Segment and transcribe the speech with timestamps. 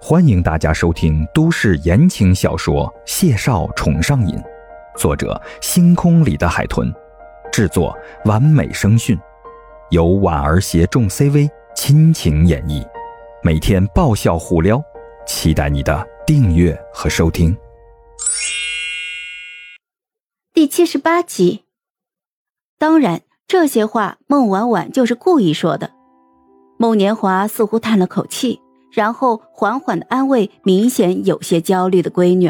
[0.00, 4.36] 欢迎大家收听都市言情小说《谢少宠上瘾》，
[4.98, 6.92] 作者：星空里的海豚，
[7.50, 7.96] 制作：
[8.26, 9.18] 完美声讯，
[9.90, 12.86] 由婉儿携众 CV 亲情演绎，
[13.42, 14.82] 每天爆笑互撩，
[15.26, 17.56] 期待你的订阅和收听。
[20.52, 21.64] 第七十八集，
[22.78, 25.92] 当然，这些话孟婉婉就是故意说的。
[26.76, 28.60] 孟年华似乎叹了口气。
[28.94, 32.48] 然后缓缓的安慰明显有些焦虑的闺女。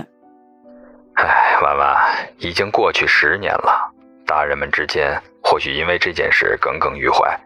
[1.15, 1.97] 哎，婉婉，
[2.39, 3.91] 已经过去十年了，
[4.27, 7.39] 大人们之间或许因为这件事耿耿于怀，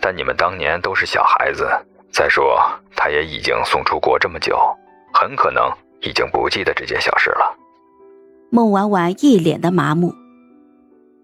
[0.00, 1.68] 但你们当年都是小孩子。
[2.12, 2.60] 再说，
[2.96, 4.58] 他也已经送出国这么久，
[5.12, 7.56] 很可能已经不记得这件小事了。
[8.50, 10.14] 孟婉婉一脸的麻木。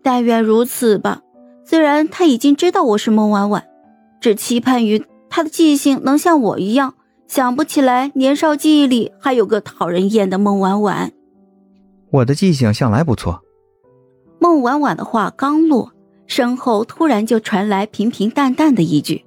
[0.03, 1.21] 但愿如此吧。
[1.65, 3.65] 虽然他已经知道我是孟婉婉，
[4.21, 6.95] 只期盼于他的记性能像我一样。
[7.27, 11.13] 想不起来年少记忆里还有个讨人厌的孟婉婉。
[12.11, 13.43] 我的记性向来不错。
[14.39, 15.93] 孟婉婉的话刚落，
[16.27, 19.25] 身后突然就传来平平淡淡的一句，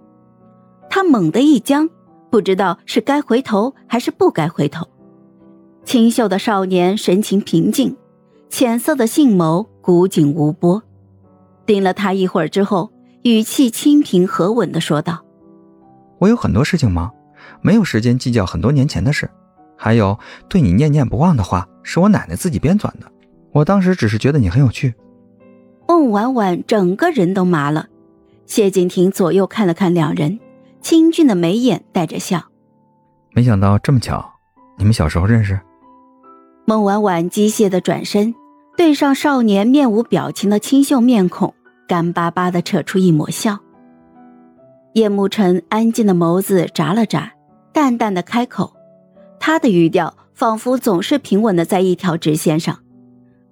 [0.89, 1.89] 他猛地一僵，
[2.29, 4.87] 不知道是该回头还是不该回头。
[5.83, 7.97] 清秀的少年神情平静，
[8.49, 10.83] 浅色的杏眸古井无波，
[11.65, 12.91] 盯了他一会儿之后，
[13.23, 15.25] 语气清平和稳的说道
[16.19, 17.11] ：“我有很多事情忙。”
[17.61, 19.29] 没有时间计较很多年前的事，
[19.75, 20.17] 还有
[20.47, 23.11] 对你念念不忘的话，是我奶奶自己编纂的。
[23.51, 24.93] 我当时只是觉得你很有趣。
[25.87, 27.87] 孟婉婉整个人都麻了。
[28.45, 30.39] 谢景亭左右看了看两人，
[30.81, 32.43] 清俊的眉眼带着笑。
[33.33, 34.33] 没想到这么巧，
[34.77, 35.59] 你们小时候认识？
[36.65, 38.33] 孟婉婉机械的转身，
[38.77, 41.53] 对上少年面无表情的清秀面孔，
[41.87, 43.59] 干巴巴的扯出一抹笑。
[44.93, 47.31] 叶慕辰安静的眸子眨了眨。
[47.77, 48.73] 淡淡的开口，
[49.39, 52.79] 他的语调仿佛总是平稳的在一条直线上，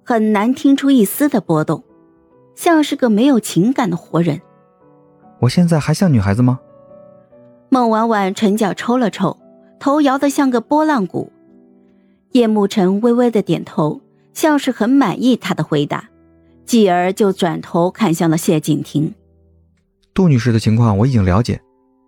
[0.04, 1.84] 很难听出一丝的波动，
[2.56, 4.40] 像是个没有情感的活人。
[5.38, 6.58] 我现在还像女孩子吗？
[7.68, 9.38] 孟婉婉唇角抽了抽，
[9.78, 11.30] 头摇得像个拨浪鼓。
[12.32, 14.00] 叶慕辰微微的点头，
[14.32, 16.08] 像是很满意他的回答，
[16.64, 19.14] 继而就转头看向了谢景亭。
[20.12, 21.60] 杜女士的情况我已经了解。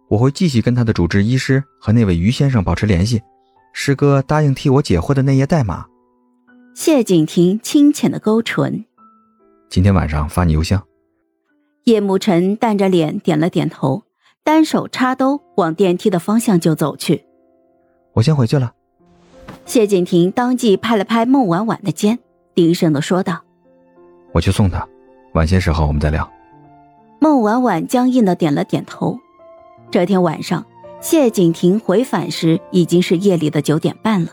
[0.08, 3.22] 我会继续跟他的主治医师和那位于先生保持联系。
[3.72, 5.86] 师哥答应替我解惑的那页代码。
[6.74, 8.84] 谢景亭清浅的勾唇。
[9.68, 10.82] 今天晚上发你邮箱。
[11.84, 14.02] 叶慕辰淡着脸点了点头，
[14.42, 17.24] 单手插兜往电梯的方向就走去。
[18.14, 18.72] 我先回去了。
[19.64, 22.18] 谢景亭当即拍了拍孟婉婉的肩，
[22.54, 23.42] 低声的说道
[24.32, 24.86] ：“我去送他，
[25.34, 26.28] 晚些时候我们再聊。”
[27.20, 29.18] 孟婉婉僵硬的点了点头。
[29.90, 30.66] 这天晚上，
[31.00, 34.32] 谢景亭回返时已经是夜里的九点半了。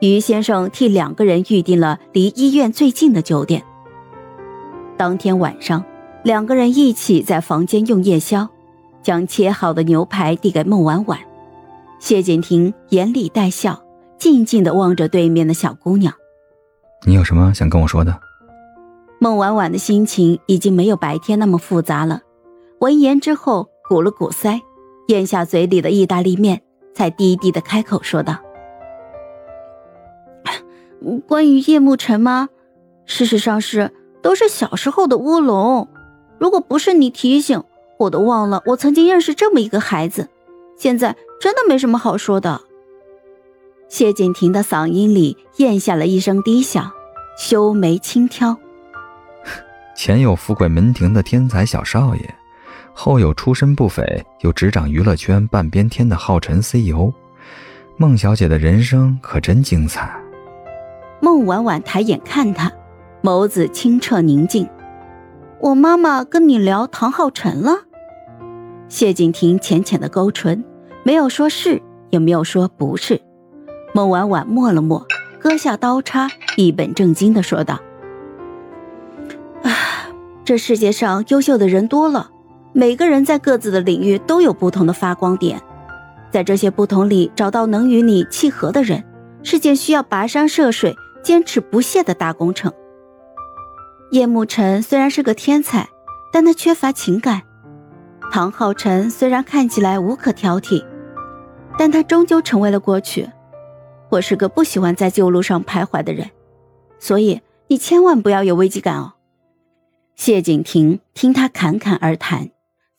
[0.00, 3.62] 于先生替两个人预定了离医院最近的酒店。
[4.96, 5.84] 当天晚上，
[6.22, 8.48] 两个人一起在房间用夜宵，
[9.02, 11.18] 将切好的牛排递给孟婉婉。
[11.98, 13.82] 谢景亭眼里带笑，
[14.16, 16.14] 静静地望着对面的小姑娘。
[17.06, 18.18] 你有什么想跟我说的？
[19.20, 22.22] 孟婉婉的心情已经没有白天那么复杂了。
[22.78, 23.68] 闻言之后。
[23.88, 24.60] 鼓了鼓腮，
[25.08, 26.62] 咽下嘴里的意大利面，
[26.94, 28.38] 才低低的开口说道
[31.26, 32.48] ：“关于叶慕辰吗？
[33.04, 35.88] 事实上是都是小时候的乌龙。
[36.38, 37.62] 如果不是你提醒，
[37.98, 40.28] 我都忘了我曾经认识这么一个孩子。
[40.76, 42.60] 现在真的没什么好说的。”
[43.88, 46.90] 谢景亭的嗓音里咽下了一声低笑，
[47.36, 48.56] 修眉轻挑
[49.94, 52.34] ：“前有富贵门庭的天才小少爷。”
[52.94, 54.04] 后有出身不菲
[54.40, 57.12] 又执掌娱乐圈半边天的浩辰 CEO，
[57.96, 60.14] 孟小姐的人生可真精彩。
[61.20, 62.70] 孟婉婉抬眼看他，
[63.22, 64.68] 眸子清澈宁静。
[65.60, 67.84] 我妈妈跟你聊唐浩辰了？
[68.88, 70.64] 谢景亭浅浅的勾唇，
[71.04, 71.80] 没有说是，
[72.10, 73.20] 也没有说不是。
[73.94, 75.06] 孟婉婉默了默，
[75.38, 77.80] 割下刀叉，一本正经的说道
[79.62, 79.70] ：“啊，
[80.44, 82.30] 这世界上优秀的人多了。”
[82.74, 85.60] 每个人在各自的领域都有不同的发光点，
[86.30, 89.04] 在这些不同里找到能与你契合的人，
[89.42, 92.72] 是件需要跋山涉水、坚持不懈的大工程。
[94.10, 95.88] 叶慕辰虽然是个天才，
[96.32, 97.40] 但他缺乏情感；
[98.30, 100.82] 唐浩辰虽然看起来无可挑剔，
[101.76, 103.28] 但他终究成为了过去。
[104.08, 106.30] 我是个不喜欢在旧路上徘徊的人，
[106.98, 109.12] 所以你千万不要有危机感哦。
[110.14, 112.48] 谢景亭听他侃侃而谈。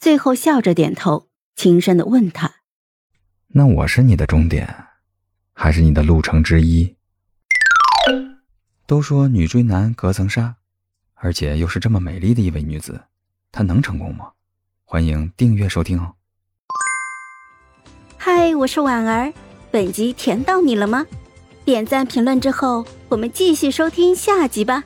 [0.04, 2.56] 最后笑着点头，轻声的问他
[3.56, 4.88] ：“那我是你的终点，
[5.54, 6.94] 还是你的路程之一。
[8.86, 10.58] 都说女追男隔层纱，
[11.14, 13.00] 而且又是这么美丽的一位女子，
[13.50, 14.32] 她能成功吗？
[14.84, 16.16] 欢迎订阅收听哦。
[18.18, 19.34] 嗨，我是婉儿，
[19.72, 21.06] 本集甜到你了吗？
[21.64, 24.84] 点赞评论之后，我们继续收听下集吧。